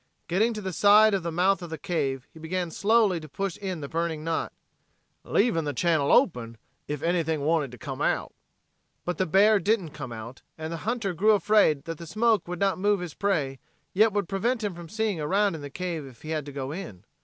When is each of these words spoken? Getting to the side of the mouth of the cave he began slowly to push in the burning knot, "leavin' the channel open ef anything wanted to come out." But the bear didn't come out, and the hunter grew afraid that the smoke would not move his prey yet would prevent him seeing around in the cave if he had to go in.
Getting 0.27 0.51
to 0.55 0.61
the 0.61 0.73
side 0.73 1.13
of 1.13 1.21
the 1.21 1.31
mouth 1.31 1.61
of 1.61 1.69
the 1.69 1.77
cave 1.77 2.27
he 2.33 2.39
began 2.39 2.71
slowly 2.71 3.19
to 3.19 3.29
push 3.29 3.55
in 3.57 3.81
the 3.81 3.87
burning 3.87 4.23
knot, 4.23 4.51
"leavin' 5.23 5.63
the 5.63 5.75
channel 5.75 6.11
open 6.11 6.57
ef 6.89 7.03
anything 7.03 7.41
wanted 7.41 7.69
to 7.71 7.77
come 7.77 8.01
out." 8.01 8.33
But 9.05 9.19
the 9.19 9.27
bear 9.27 9.59
didn't 9.59 9.91
come 9.91 10.11
out, 10.11 10.41
and 10.57 10.73
the 10.73 10.77
hunter 10.89 11.13
grew 11.13 11.33
afraid 11.33 11.83
that 11.83 11.99
the 11.99 12.07
smoke 12.07 12.47
would 12.47 12.57
not 12.59 12.79
move 12.79 12.99
his 12.99 13.13
prey 13.13 13.59
yet 13.93 14.11
would 14.11 14.27
prevent 14.27 14.63
him 14.63 14.89
seeing 14.89 15.21
around 15.21 15.53
in 15.53 15.61
the 15.61 15.69
cave 15.69 16.07
if 16.07 16.23
he 16.23 16.31
had 16.31 16.47
to 16.47 16.51
go 16.51 16.71
in. 16.71 17.05